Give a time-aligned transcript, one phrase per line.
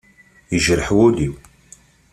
[0.51, 1.33] Yejreḥ wul-iw.